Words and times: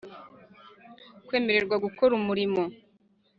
Kwemererwa 1.27 1.75
gukora 1.85 2.11
umurimo 2.19 2.63